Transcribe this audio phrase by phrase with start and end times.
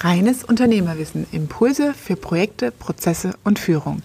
[0.00, 1.26] Reines Unternehmerwissen.
[1.32, 4.02] Impulse für Projekte, Prozesse und Führung.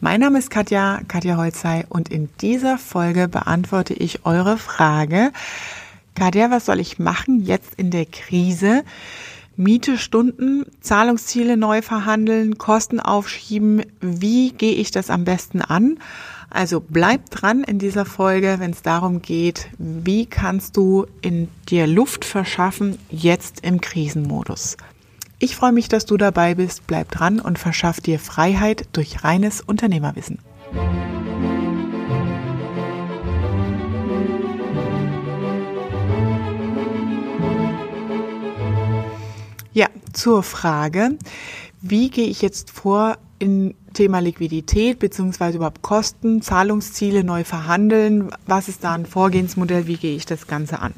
[0.00, 5.30] Mein Name ist Katja, Katja Holzei und in dieser Folge beantworte ich eure Frage.
[6.16, 8.82] Katja, was soll ich machen jetzt in der Krise?
[9.56, 13.86] Miete, Stunden, Zahlungsziele neu verhandeln, Kosten aufschieben.
[14.00, 15.98] Wie gehe ich das am besten an?
[16.50, 21.86] Also bleib dran in dieser Folge, wenn es darum geht, wie kannst du in dir
[21.86, 24.76] Luft verschaffen jetzt im Krisenmodus.
[25.38, 26.86] Ich freue mich, dass du dabei bist.
[26.86, 30.38] Bleib dran und verschaff dir Freiheit durch reines Unternehmerwissen.
[39.74, 41.18] Ja, zur Frage,
[41.82, 48.30] wie gehe ich jetzt vor in Thema Liquidität beziehungsweise überhaupt Kosten, Zahlungsziele neu verhandeln?
[48.46, 49.86] Was ist da ein Vorgehensmodell?
[49.86, 50.94] Wie gehe ich das Ganze an?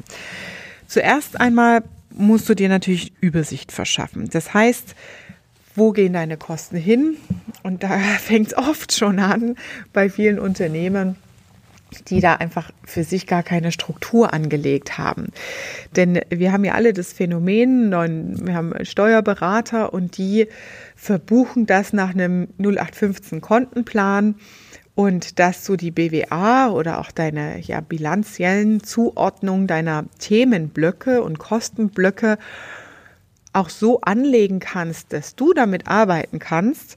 [0.86, 1.82] Zuerst einmal
[2.18, 4.28] musst du dir natürlich Übersicht verschaffen.
[4.30, 4.94] Das heißt,
[5.74, 7.16] wo gehen deine Kosten hin?
[7.62, 9.54] Und da fängt es oft schon an
[9.92, 11.16] bei vielen Unternehmen,
[12.08, 15.28] die da einfach für sich gar keine Struktur angelegt haben.
[15.96, 20.48] Denn wir haben ja alle das Phänomen, wir haben Steuerberater und die
[20.96, 24.34] verbuchen das nach einem 0815 Kontenplan
[24.98, 32.36] und dass du die BWA oder auch deine ja, bilanziellen Zuordnung deiner Themenblöcke und Kostenblöcke
[33.52, 36.96] auch so anlegen kannst, dass du damit arbeiten kannst,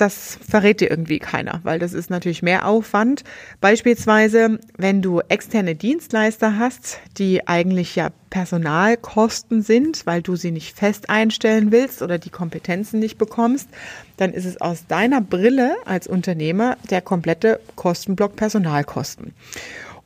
[0.00, 3.24] das verrät dir irgendwie keiner, weil das ist natürlich mehr Aufwand.
[3.60, 10.76] Beispielsweise, wenn du externe Dienstleister hast, die eigentlich ja Personalkosten sind, weil du sie nicht
[10.76, 13.68] fest einstellen willst oder die Kompetenzen nicht bekommst,
[14.16, 19.34] dann ist es aus deiner Brille als Unternehmer der komplette Kostenblock Personalkosten.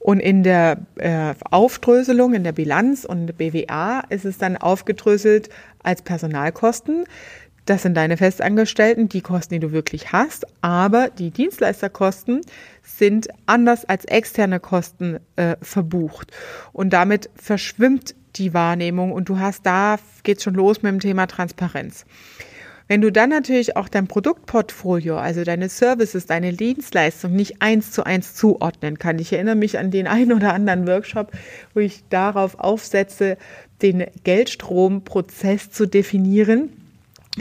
[0.02, 5.48] Und in der äh, Aufdröselung, in der Bilanz und BWA ist es dann aufgedröselt
[5.84, 7.04] als Personalkosten.
[7.64, 12.40] Das sind deine Festangestellten, die Kosten, die du wirklich hast, aber die Dienstleisterkosten
[12.82, 16.32] sind anders als externe Kosten äh, verbucht.
[16.72, 21.26] Und damit verschwimmt die Wahrnehmung und du hast da, geht's schon los mit dem Thema
[21.26, 22.04] Transparenz.
[22.88, 28.04] Wenn du dann natürlich auch dein Produktportfolio, also deine Services, deine Dienstleistung nicht eins zu
[28.04, 29.20] eins zuordnen kann.
[29.20, 31.30] Ich erinnere mich an den einen oder anderen Workshop,
[31.74, 33.38] wo ich darauf aufsetze,
[33.82, 36.81] den Geldstromprozess zu definieren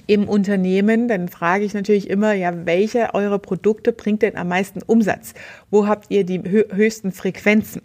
[0.07, 4.81] im Unternehmen, dann frage ich natürlich immer, ja, welche eure Produkte bringt denn am meisten
[4.81, 5.33] Umsatz?
[5.69, 7.81] Wo habt ihr die höchsten Frequenzen?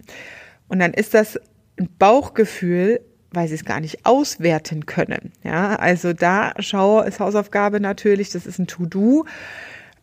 [0.68, 1.38] Und dann ist das
[1.78, 3.00] ein Bauchgefühl,
[3.32, 5.32] weil sie es gar nicht auswerten können.
[5.42, 9.26] Ja, also da schau, ist Hausaufgabe natürlich, das ist ein To-Do.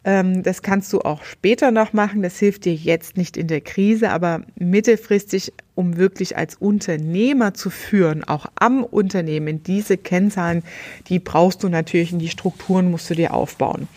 [0.06, 2.22] Ähm, das kannst du auch später noch machen.
[2.22, 7.70] Das hilft dir jetzt nicht in der Krise, aber mittelfristig, um wirklich als Unternehmer zu
[7.70, 10.64] führen, auch am Unternehmen, diese Kennzahlen,
[11.08, 13.88] die brauchst du natürlich und die Strukturen musst du dir aufbauen.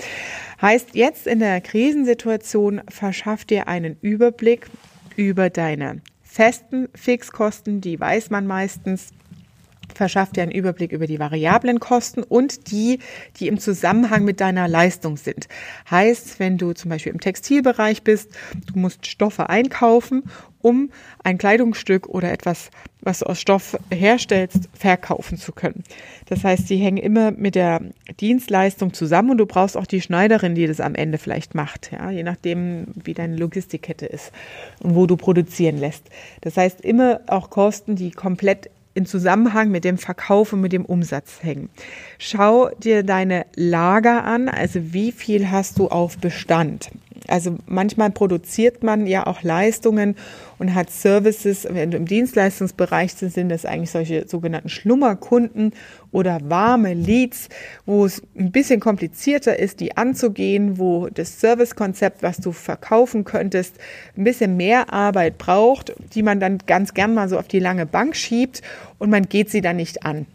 [0.62, 4.68] Heißt, jetzt in der Krisensituation verschaff dir einen Überblick
[5.16, 9.08] über deine festen Fixkosten, die weiß man meistens
[9.94, 12.98] verschafft dir einen Überblick über die variablen Kosten und die,
[13.36, 15.48] die im Zusammenhang mit deiner Leistung sind.
[15.91, 18.30] Heißt, wenn du zum Beispiel im Textilbereich bist,
[18.72, 20.24] du musst Stoffe einkaufen,
[20.66, 20.91] um
[21.22, 22.70] ein Kleidungsstück oder etwas,
[23.00, 25.84] was du aus Stoff herstellst, verkaufen zu können.
[26.28, 27.80] Das heißt, die hängen immer mit der
[28.18, 32.10] Dienstleistung zusammen und du brauchst auch die Schneiderin, die das am Ende vielleicht macht, ja,
[32.10, 34.32] je nachdem, wie deine Logistikkette ist
[34.80, 36.03] und wo du produzieren lässt.
[36.41, 40.84] Das heißt, immer auch Kosten, die komplett in Zusammenhang mit dem Verkauf und mit dem
[40.84, 41.68] Umsatz hängen.
[42.18, 46.90] Schau dir deine Lager an, also wie viel hast du auf Bestand.
[47.28, 50.16] Also manchmal produziert man ja auch Leistungen
[50.59, 55.72] und hat Services, wenn du im Dienstleistungsbereich sind, sind das eigentlich solche sogenannten Schlummerkunden
[56.12, 57.49] oder warme Leads,
[57.84, 63.77] wo es ein bisschen komplizierter ist, die anzugehen, wo das Servicekonzept, was du verkaufen könntest,
[64.16, 67.87] ein bisschen mehr Arbeit braucht, die man dann ganz gern mal so auf die lange
[67.87, 68.62] Bank schiebt
[68.98, 70.27] und man geht sie dann nicht an.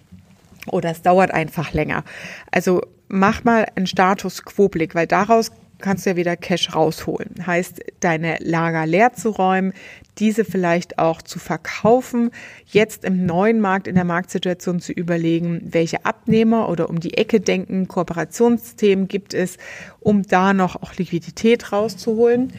[0.67, 2.03] Oder es dauert einfach länger.
[2.51, 5.51] Also mach mal einen Status Quo-Blick, weil daraus
[5.81, 7.45] kannst du ja wieder Cash rausholen.
[7.45, 9.73] Heißt, deine Lager leer zu räumen,
[10.17, 12.31] diese vielleicht auch zu verkaufen,
[12.67, 17.39] jetzt im neuen Markt, in der Marktsituation zu überlegen, welche Abnehmer oder um die Ecke
[17.39, 19.57] denken, Kooperationsthemen gibt es,
[19.99, 22.53] um da noch auch Liquidität rauszuholen.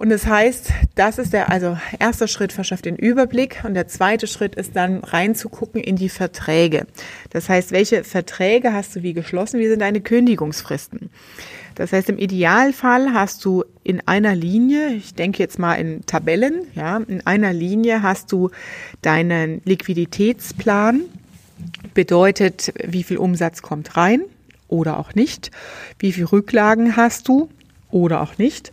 [0.00, 4.26] Und das heißt, das ist der, also erster Schritt verschafft den Überblick und der zweite
[4.26, 6.86] Schritt ist dann reinzugucken in die Verträge.
[7.28, 9.60] Das heißt, welche Verträge hast du wie geschlossen?
[9.60, 11.10] Wie sind deine Kündigungsfristen?
[11.74, 16.66] Das heißt, im Idealfall hast du in einer Linie, ich denke jetzt mal in Tabellen,
[16.74, 18.50] ja, in einer Linie hast du
[19.02, 21.02] deinen Liquiditätsplan
[21.94, 24.22] bedeutet, wie viel Umsatz kommt rein
[24.68, 25.50] oder auch nicht,
[25.98, 27.48] wie viel Rücklagen hast du
[27.90, 28.72] oder auch nicht.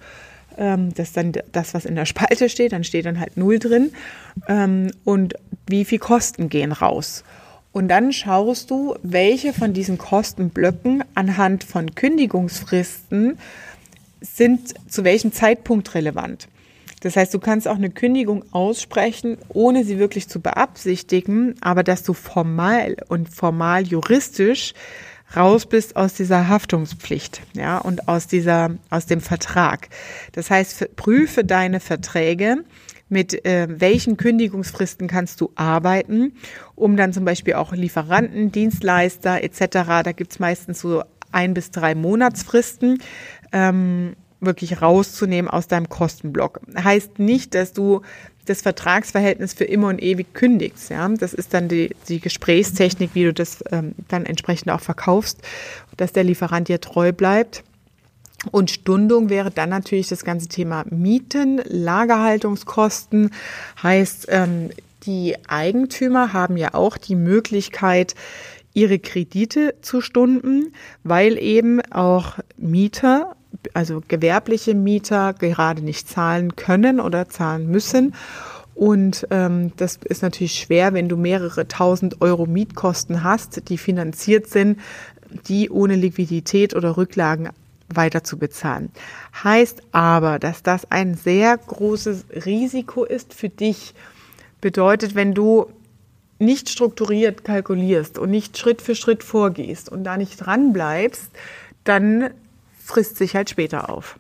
[0.57, 3.59] Ähm, das ist dann das, was in der Spalte steht, dann steht dann halt null
[3.59, 3.91] drin.
[4.47, 5.35] Ähm, und
[5.67, 7.23] wie viel Kosten gehen raus.
[7.77, 13.37] Und dann schaust du, welche von diesen Kostenblöcken anhand von Kündigungsfristen
[14.19, 16.47] sind zu welchem Zeitpunkt relevant.
[17.01, 22.01] Das heißt, du kannst auch eine Kündigung aussprechen, ohne sie wirklich zu beabsichtigen, aber dass
[22.01, 24.73] du formal und formal juristisch
[25.35, 29.89] raus bist aus dieser Haftungspflicht, ja, und aus dieser, aus dem Vertrag.
[30.31, 32.63] Das heißt, prüfe deine Verträge,
[33.09, 36.33] mit äh, welchen Kündigungsfristen kannst du arbeiten,
[36.75, 39.67] um dann zum Beispiel auch Lieferanten, Dienstleister etc.,
[40.03, 43.01] da gibt's meistens so ein bis drei Monatsfristen,
[43.51, 46.61] ähm, wirklich rauszunehmen aus deinem Kostenblock.
[46.75, 48.01] Heißt nicht, dass du
[48.45, 50.89] das Vertragsverhältnis für immer und ewig kündigst.
[50.89, 55.41] Ja, das ist dann die, die Gesprächstechnik, wie du das ähm, dann entsprechend auch verkaufst,
[55.97, 57.63] dass der Lieferant dir treu bleibt.
[58.51, 63.31] Und Stundung wäre dann natürlich das ganze Thema Mieten, Lagerhaltungskosten.
[63.81, 64.69] Heißt, ähm,
[65.03, 68.13] die Eigentümer haben ja auch die Möglichkeit,
[68.73, 70.73] ihre Kredite zu stunden,
[71.03, 73.35] weil eben auch Mieter
[73.73, 78.13] also gewerbliche Mieter gerade nicht zahlen können oder zahlen müssen.
[78.75, 84.47] Und ähm, das ist natürlich schwer, wenn du mehrere tausend Euro Mietkosten hast, die finanziert
[84.47, 84.79] sind,
[85.47, 87.49] die ohne Liquidität oder Rücklagen
[87.89, 88.91] weiter zu bezahlen.
[89.43, 93.93] Heißt aber, dass das ein sehr großes Risiko ist für dich.
[94.61, 95.67] Bedeutet, wenn du
[96.39, 101.29] nicht strukturiert kalkulierst und nicht Schritt für Schritt vorgehst und da nicht dran bleibst,
[101.83, 102.31] dann
[102.83, 104.19] frisst sich halt später auf.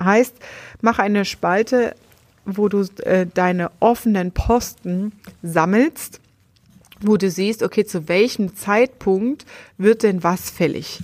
[0.00, 0.34] Heißt,
[0.80, 1.94] mach eine Spalte,
[2.44, 5.12] wo du äh, deine offenen Posten
[5.42, 6.20] sammelst,
[7.00, 9.46] wo du siehst, okay, zu welchem Zeitpunkt
[9.78, 11.00] wird denn was fällig?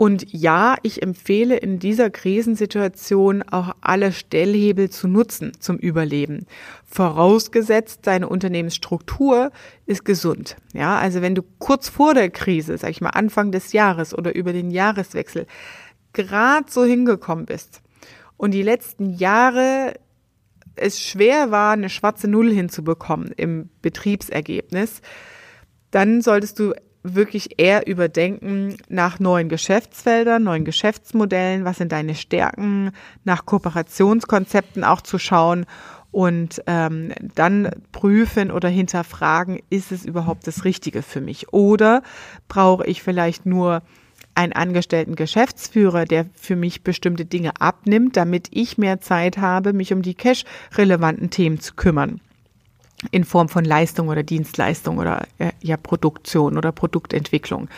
[0.00, 6.46] Und ja, ich empfehle in dieser Krisensituation auch alle Stellhebel zu nutzen zum Überleben.
[6.86, 9.52] Vorausgesetzt, deine Unternehmensstruktur
[9.84, 10.56] ist gesund.
[10.72, 14.34] Ja, also wenn du kurz vor der Krise, sag ich mal Anfang des Jahres oder
[14.34, 15.46] über den Jahreswechsel
[16.14, 17.82] gerade so hingekommen bist
[18.38, 19.92] und die letzten Jahre
[20.76, 25.02] es schwer war, eine schwarze Null hinzubekommen im Betriebsergebnis,
[25.90, 32.92] dann solltest du wirklich eher überdenken nach neuen Geschäftsfeldern, neuen Geschäftsmodellen, was sind deine Stärken,
[33.24, 35.66] nach Kooperationskonzepten auch zu schauen
[36.10, 41.52] und ähm, dann prüfen oder hinterfragen, ist es überhaupt das Richtige für mich?
[41.52, 42.02] Oder
[42.48, 43.82] brauche ich vielleicht nur
[44.34, 49.92] einen angestellten Geschäftsführer, der für mich bestimmte Dinge abnimmt, damit ich mehr Zeit habe, mich
[49.92, 52.20] um die cash-relevanten Themen zu kümmern.
[53.10, 55.26] In Form von Leistung oder Dienstleistung oder
[55.62, 57.68] ja, Produktion oder Produktentwicklung.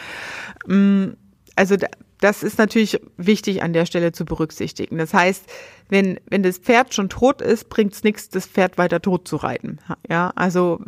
[0.66, 1.10] Mm,
[1.54, 1.76] also
[2.22, 4.98] das ist natürlich wichtig an der Stelle zu berücksichtigen.
[4.98, 5.44] Das heißt,
[5.88, 9.36] wenn, wenn das Pferd schon tot ist, bringt es nichts, das Pferd weiter tot zu
[9.36, 9.78] reiten.
[10.08, 10.80] Ja, also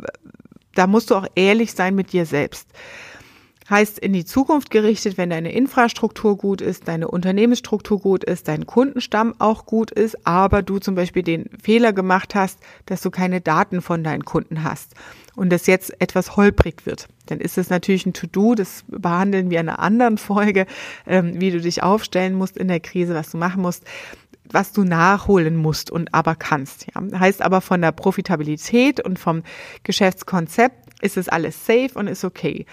[0.73, 2.69] da musst du auch ehrlich sein mit dir selbst.
[3.67, 8.67] Heißt in die Zukunft gerichtet, wenn deine Infrastruktur gut ist, deine Unternehmensstruktur gut ist, dein
[8.67, 13.41] Kundenstamm auch gut ist, aber du zum Beispiel den Fehler gemacht hast, dass du keine
[13.41, 14.93] Daten von deinen Kunden hast
[15.35, 19.59] und das jetzt etwas holprig wird, dann ist es natürlich ein To-Do, das behandeln wir
[19.59, 20.67] in einer anderen Folge,
[21.07, 23.83] ähm, wie du dich aufstellen musst in der Krise, was du machen musst
[24.47, 26.85] was du nachholen musst und aber kannst.
[26.93, 27.19] Ja.
[27.19, 29.41] Heißt aber von der Profitabilität und vom
[29.81, 32.65] Geschäftskonzept ist es alles safe und ist okay.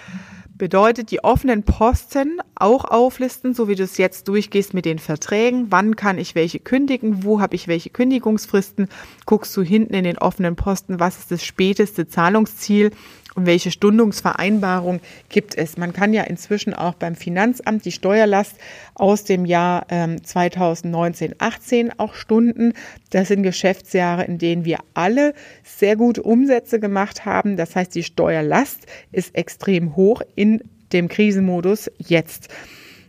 [0.62, 5.66] Bedeutet, die offenen Posten auch auflisten, so wie du es jetzt durchgehst mit den Verträgen.
[5.70, 7.24] Wann kann ich welche kündigen?
[7.24, 8.86] Wo habe ich welche Kündigungsfristen?
[9.26, 12.92] Guckst du hinten in den offenen Posten, was ist das späteste Zahlungsziel?
[13.34, 15.76] und welche Stundungsvereinbarung gibt es.
[15.76, 18.56] Man kann ja inzwischen auch beim Finanzamt die Steuerlast
[18.94, 22.74] aus dem Jahr ähm, 2019-18 auch stunden.
[23.10, 27.56] Das sind Geschäftsjahre, in denen wir alle sehr gute Umsätze gemacht haben.
[27.56, 30.51] Das heißt, die Steuerlast ist extrem hoch in
[30.92, 32.48] dem Krisenmodus jetzt.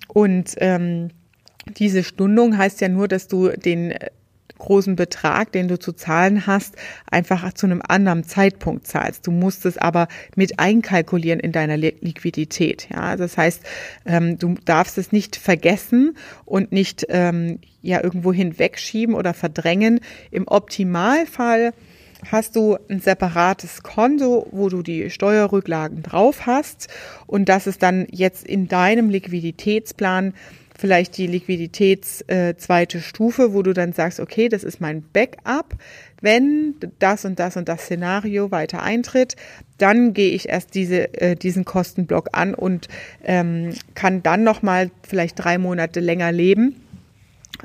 [0.08, 1.10] Und ähm,
[1.78, 3.94] diese Stundung heißt ja nur, dass du den
[4.64, 6.76] großen Betrag, den du zu zahlen hast,
[7.10, 9.28] einfach zu einem anderen Zeitpunkt zahlst.
[9.28, 12.88] Du musst es aber mit einkalkulieren in deiner Liquidität.
[12.94, 13.62] Ja, das heißt,
[14.06, 20.00] ähm, du darfst es nicht vergessen und nicht ähm, ja irgendwo hinwegschieben oder verdrängen.
[20.32, 21.74] Im Optimalfall
[22.32, 26.88] hast du ein separates Konto, wo du die Steuerrücklagen drauf hast
[27.28, 30.34] und das ist dann jetzt in deinem Liquiditätsplan
[30.78, 35.76] vielleicht die Liquiditäts äh, zweite Stufe, wo du dann sagst, okay, das ist mein Backup.
[36.22, 39.36] Wenn das und das und das Szenario weiter eintritt,
[39.78, 42.88] dann gehe ich erst diese, äh, diesen Kostenblock an und
[43.24, 46.82] ähm, kann dann nochmal vielleicht drei Monate länger leben.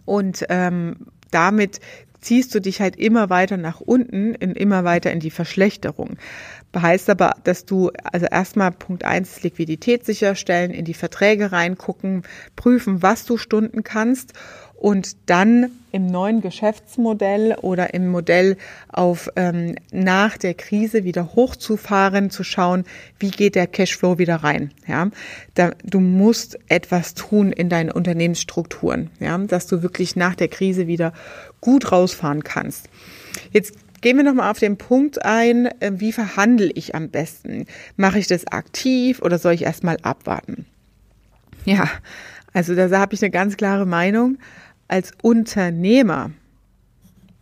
[0.05, 0.97] Und ähm,
[1.31, 1.81] damit
[2.29, 6.19] ziehst du dich halt immer weiter nach unten, in, immer weiter in die Verschlechterung.
[6.77, 13.03] Heißt aber, dass du also erstmal Punkt eins Liquidität sicherstellen, in die Verträge reingucken, prüfen,
[13.03, 14.35] was du Stunden kannst
[14.79, 18.57] und dann im neuen Geschäftsmodell oder im Modell
[18.89, 22.85] auf ähm, nach der Krise wieder hochzufahren, zu schauen,
[23.19, 24.71] wie geht der Cashflow wieder rein.
[24.87, 25.11] Ja,
[25.55, 30.87] da, du musst etwas tun in deinen Unternehmensstrukturen, ja, dass du wirklich nach der Krise
[30.87, 31.13] wieder
[31.61, 32.89] gut rausfahren kannst.
[33.53, 37.67] Jetzt Gehen wir nochmal auf den Punkt ein, äh, wie verhandle ich am besten?
[37.97, 40.67] Mache ich das aktiv oder soll ich erstmal abwarten?
[41.65, 41.89] Ja,
[42.53, 44.39] also da habe ich eine ganz klare Meinung
[44.89, 46.31] als Unternehmer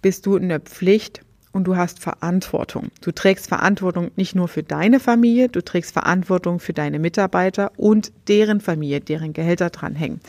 [0.02, 1.22] bist du in der Pflicht
[1.52, 2.90] und du hast Verantwortung.
[3.00, 8.12] Du trägst Verantwortung nicht nur für deine Familie, du trägst Verantwortung für deine Mitarbeiter und
[8.28, 10.20] deren Familie, deren Gehälter dranhängen.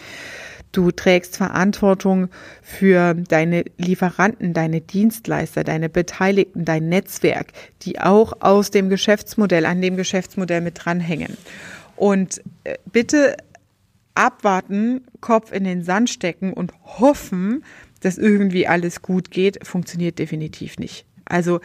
[0.71, 2.29] Du trägst Verantwortung
[2.61, 7.47] für deine Lieferanten, deine Dienstleister, deine Beteiligten, dein Netzwerk,
[7.81, 11.37] die auch aus dem Geschäftsmodell, an dem Geschäftsmodell mit dranhängen.
[11.95, 13.35] Und äh, bitte
[14.17, 17.63] abwarten, Kopf in den Sand stecken und hoffen,
[18.01, 21.05] dass irgendwie alles gut geht, funktioniert definitiv nicht.
[21.25, 21.59] Also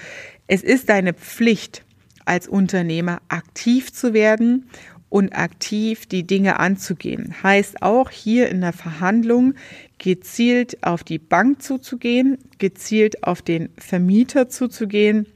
[0.47, 1.85] es ist deine Pflicht
[2.25, 4.69] als Unternehmer aktiv zu werden
[5.09, 7.35] und aktiv die Dinge anzugehen.
[7.43, 9.55] Heißt auch hier in der Verhandlung
[9.99, 15.27] gezielt auf die Bank zuzugehen, gezielt auf den Vermieter zuzugehen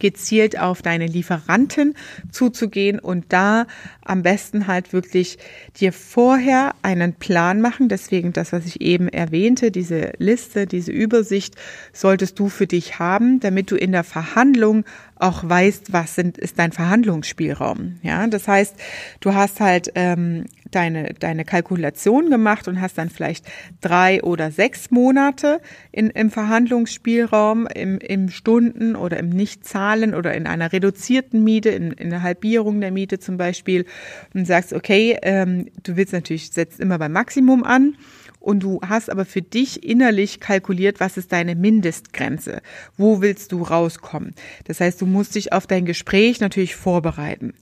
[0.00, 1.94] gezielt auf deine Lieferanten
[2.32, 3.66] zuzugehen und da
[4.02, 5.38] am besten halt wirklich
[5.76, 7.88] dir vorher einen Plan machen.
[7.88, 11.54] Deswegen das, was ich eben erwähnte, diese Liste, diese Übersicht
[11.92, 14.84] solltest du für dich haben, damit du in der Verhandlung
[15.16, 17.98] auch weißt, was sind, ist dein Verhandlungsspielraum.
[18.02, 18.74] Ja, das heißt,
[19.20, 23.46] du hast halt ähm, deine, deine Kalkulation gemacht und hast dann vielleicht
[23.80, 25.60] drei oder sechs Monate
[25.92, 31.92] in, im Verhandlungsspielraum, im, im Stunden oder im Nichtzahlen oder in einer reduzierten Miete, in,
[31.92, 33.86] in einer Halbierung der Miete zum Beispiel
[34.34, 37.96] und sagst, okay, ähm, du willst natürlich, setzt immer beim Maximum an
[38.40, 42.62] und du hast aber für dich innerlich kalkuliert, was ist deine Mindestgrenze?
[42.96, 44.34] Wo willst du rauskommen?
[44.64, 47.52] Das heißt, du musst dich auf dein Gespräch natürlich vorbereiten.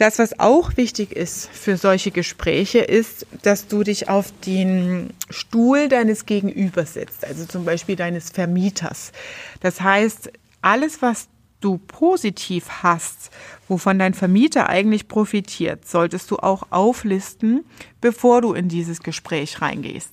[0.00, 5.90] Das, was auch wichtig ist für solche Gespräche, ist, dass du dich auf den Stuhl
[5.90, 9.12] deines Gegenübers setzt, also zum Beispiel deines Vermieters.
[9.60, 11.28] Das heißt, alles, was
[11.60, 13.30] du positiv hast,
[13.68, 17.66] wovon dein Vermieter eigentlich profitiert, solltest du auch auflisten,
[18.00, 20.12] bevor du in dieses Gespräch reingehst.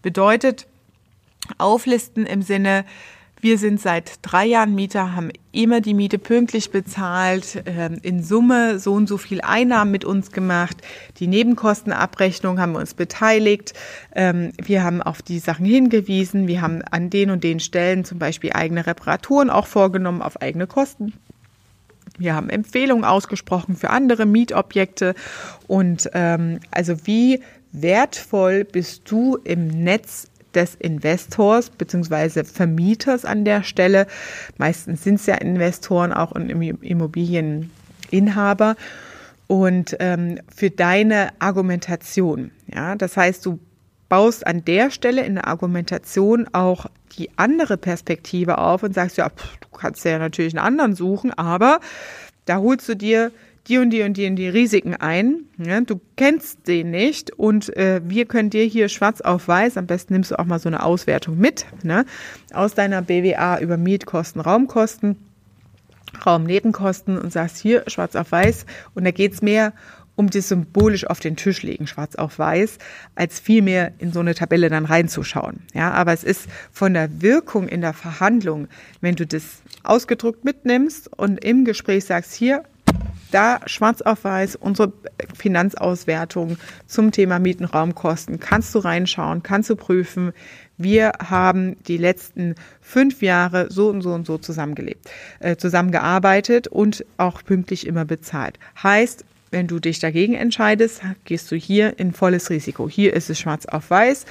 [0.00, 0.66] Bedeutet,
[1.58, 2.86] auflisten im Sinne,
[3.40, 8.78] wir sind seit drei Jahren Mieter, haben immer die Miete pünktlich bezahlt, ähm, in Summe
[8.78, 10.78] so und so viel Einnahmen mit uns gemacht.
[11.18, 13.74] Die Nebenkostenabrechnung haben wir uns beteiligt.
[14.14, 16.48] Ähm, wir haben auf die Sachen hingewiesen.
[16.48, 20.66] Wir haben an den und den Stellen zum Beispiel eigene Reparaturen auch vorgenommen auf eigene
[20.66, 21.12] Kosten.
[22.18, 25.14] Wir haben Empfehlungen ausgesprochen für andere Mietobjekte.
[25.66, 32.42] Und ähm, also wie wertvoll bist du im Netz des Investors bzw.
[32.44, 34.08] Vermieters an der Stelle.
[34.58, 38.74] Meistens sind es ja Investoren auch und Immobilieninhaber.
[39.46, 43.60] Und ähm, für deine Argumentation, ja, das heißt, du
[44.08, 46.86] baust an der Stelle in der Argumentation auch
[47.18, 51.32] die andere Perspektive auf und sagst, ja, pff, du kannst ja natürlich einen anderen suchen,
[51.32, 51.80] aber
[52.44, 53.32] da holst du dir
[53.68, 55.44] die und die und die und die Risiken ein.
[55.58, 59.86] Ja, du kennst den nicht und äh, wir können dir hier schwarz auf weiß, am
[59.86, 62.04] besten nimmst du auch mal so eine Auswertung mit, ne,
[62.52, 65.16] aus deiner BWA über Mietkosten, Raumkosten,
[66.24, 69.72] Raumnebenkosten und sagst hier schwarz auf weiß und da geht's mehr
[70.16, 72.78] um das symbolisch auf den Tisch legen, schwarz auf weiß,
[73.14, 75.60] als vielmehr in so eine Tabelle dann reinzuschauen.
[75.74, 78.68] Ja, aber es ist von der Wirkung in der Verhandlung,
[79.02, 82.64] wenn du das ausgedruckt mitnimmst und im Gespräch sagst, hier,
[83.30, 84.92] da schwarz auf weiß unsere
[85.34, 88.40] Finanzauswertung zum Thema Mietenraumkosten.
[88.40, 90.32] Kannst du reinschauen, kannst du prüfen.
[90.78, 97.04] Wir haben die letzten fünf Jahre so und so und so zusammengelebt, äh, zusammengearbeitet und
[97.16, 98.58] auch pünktlich immer bezahlt.
[98.82, 102.88] Heißt, wenn du dich dagegen entscheidest, gehst du hier in volles Risiko.
[102.88, 104.26] Hier ist es schwarz auf weiß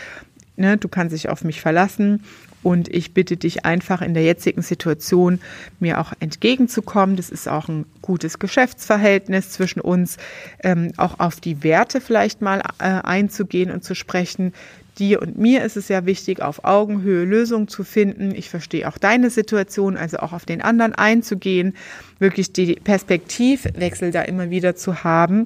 [0.58, 2.24] ne, du kannst dich auf mich verlassen
[2.66, 5.40] und ich bitte dich einfach in der jetzigen Situation
[5.80, 7.16] mir auch entgegenzukommen.
[7.16, 10.18] Das ist auch ein gutes Geschäftsverhältnis zwischen uns,
[10.64, 14.52] ähm, auch auf die Werte vielleicht mal äh, einzugehen und zu sprechen.
[14.98, 18.34] Dir und mir ist es ja wichtig, auf Augenhöhe Lösungen zu finden.
[18.34, 21.76] Ich verstehe auch deine Situation, also auch auf den anderen einzugehen,
[22.18, 25.46] wirklich die Perspektivwechsel da immer wieder zu haben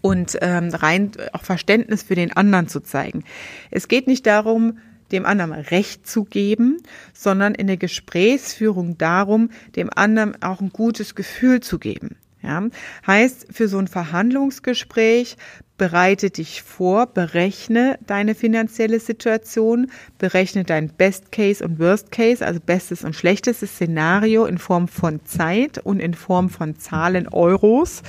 [0.00, 3.22] und ähm, rein auch Verständnis für den anderen zu zeigen.
[3.70, 4.78] Es geht nicht darum,
[5.12, 6.78] dem anderen Recht zu geben,
[7.12, 12.16] sondern in der Gesprächsführung darum, dem anderen auch ein gutes Gefühl zu geben.
[12.42, 12.60] Ja,
[13.06, 15.36] heißt, für so ein Verhandlungsgespräch
[15.78, 22.58] bereite dich vor, berechne deine finanzielle Situation, berechne dein Best Case und Worst Case, also
[22.58, 28.02] bestes und schlechtestes Szenario in Form von Zeit und in Form von Zahlen Euros.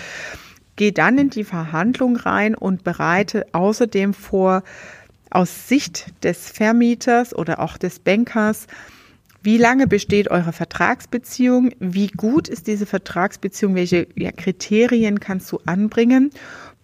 [0.75, 4.63] Geh dann in die Verhandlung rein und bereite außerdem vor,
[5.33, 8.67] aus Sicht des Vermieters oder auch des Bankers,
[9.45, 11.71] wie lange besteht eure Vertragsbeziehung?
[11.79, 13.75] Wie gut ist diese Vertragsbeziehung?
[13.75, 16.29] Welche ja, Kriterien kannst du anbringen?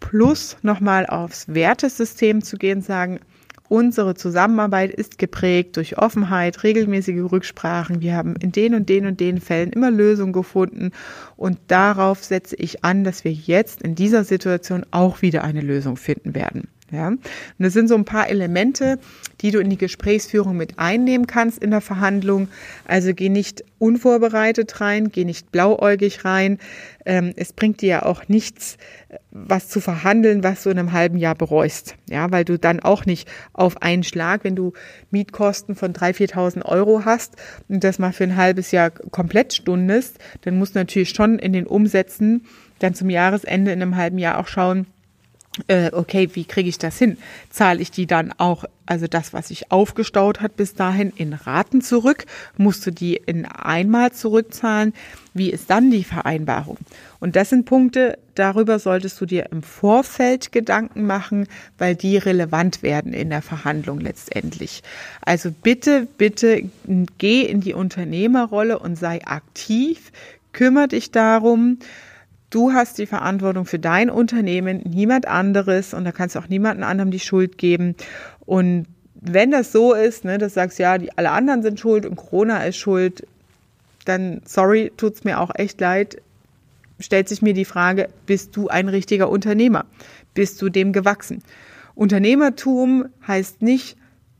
[0.01, 3.21] Plus nochmal aufs Wertesystem zu gehen, sagen,
[3.69, 8.01] unsere Zusammenarbeit ist geprägt durch Offenheit, regelmäßige Rücksprachen.
[8.01, 10.91] Wir haben in den und den und den Fällen immer Lösungen gefunden
[11.37, 15.95] und darauf setze ich an, dass wir jetzt in dieser Situation auch wieder eine Lösung
[15.95, 16.67] finden werden.
[16.91, 17.07] Ja?
[17.07, 17.19] Und
[17.57, 18.99] das sind so ein paar Elemente,
[19.41, 22.49] die du in die Gesprächsführung mit einnehmen kannst in der Verhandlung.
[22.85, 26.59] Also geh nicht unvorbereitet rein, geh nicht blauäugig rein.
[27.05, 28.77] Ähm, es bringt dir ja auch nichts,
[29.31, 31.95] was zu verhandeln, was du in einem halben Jahr bereust.
[32.09, 34.73] Ja, weil du dann auch nicht auf einen Schlag, wenn du
[35.11, 37.35] Mietkosten von 3.000, 4.000 Euro hast
[37.67, 41.53] und das mal für ein halbes Jahr komplett stundest, dann musst du natürlich schon in
[41.53, 42.45] den Umsätzen
[42.79, 44.87] dann zum Jahresende in einem halben Jahr auch schauen,
[45.67, 47.17] äh, okay, wie kriege ich das hin?
[47.49, 51.81] Zahle ich die dann auch, also das, was sich aufgestaut hat bis dahin, in Raten
[51.81, 52.25] zurück?
[52.57, 54.93] Musst du die in einmal zurückzahlen?
[55.33, 56.77] Wie ist dann die Vereinbarung?
[57.19, 62.81] Und das sind Punkte, darüber solltest du dir im Vorfeld Gedanken machen, weil die relevant
[62.81, 64.83] werden in der Verhandlung letztendlich.
[65.21, 66.63] Also bitte, bitte
[67.17, 70.11] geh in die Unternehmerrolle und sei aktiv,
[70.53, 71.79] kümmere dich darum,
[72.49, 76.83] Du hast die Verantwortung für dein Unternehmen, niemand anderes und da kannst du auch niemandem
[76.83, 77.95] anderem die Schuld geben.
[78.45, 82.05] Und wenn das so ist, ne, dass du sagst, ja, die, alle anderen sind schuld
[82.05, 83.27] und Corona ist schuld,
[84.05, 86.21] dann sorry, tut's mir auch echt leid.
[86.99, 89.85] Stellt sich mir die Frage, bist du ein richtiger Unternehmer?
[90.33, 91.43] Bist du dem gewachsen?
[91.95, 93.95] Unternehmertum heißt nicht,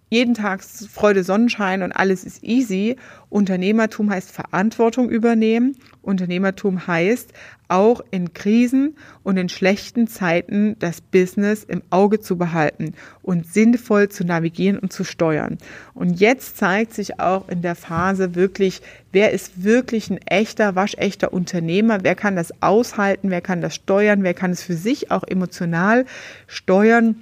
[0.10, 2.96] jeden Tag Freude, Sonnenschein und alles ist easy.
[3.30, 5.76] Unternehmertum heißt Verantwortung übernehmen.
[6.02, 7.32] Unternehmertum heißt
[7.68, 14.10] auch in Krisen und in schlechten Zeiten das Business im Auge zu behalten und sinnvoll
[14.10, 15.60] zu navigieren und zu steuern.
[15.94, 21.32] Und jetzt zeigt sich auch in der Phase wirklich, wer ist wirklich ein echter, waschechter
[21.32, 25.24] Unternehmer, wer kann das aushalten, wer kann das steuern, wer kann es für sich auch
[25.24, 26.06] emotional
[26.48, 27.22] steuern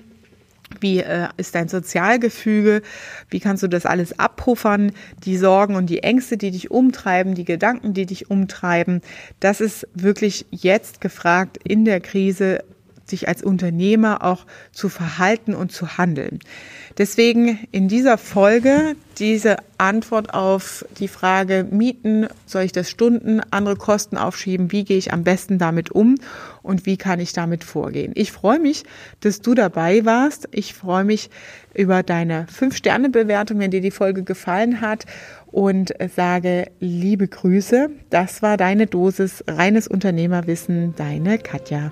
[0.80, 2.82] wie äh, ist dein Sozialgefüge?
[3.30, 4.91] Wie kannst du das alles abpuffern?
[5.23, 9.01] Die Sorgen und die Ängste, die dich umtreiben, die Gedanken, die dich umtreiben.
[9.39, 12.63] Das ist wirklich jetzt gefragt in der Krise,
[13.09, 16.39] sich als Unternehmer auch zu verhalten und zu handeln.
[16.97, 23.75] Deswegen in dieser Folge diese Antwort auf die Frage Mieten, soll ich das Stunden, andere
[23.75, 26.15] Kosten aufschieben, wie gehe ich am besten damit um
[26.61, 28.11] und wie kann ich damit vorgehen.
[28.15, 28.83] Ich freue mich,
[29.19, 30.47] dass du dabei warst.
[30.51, 31.29] Ich freue mich
[31.73, 35.05] über deine 5-Sterne-Bewertung, wenn dir die Folge gefallen hat
[35.47, 37.89] und sage liebe Grüße.
[38.09, 41.91] Das war deine Dosis reines Unternehmerwissen, deine Katja.